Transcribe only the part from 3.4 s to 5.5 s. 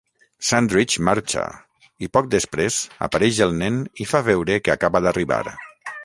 el nen i fa veure que acaba d'arribar.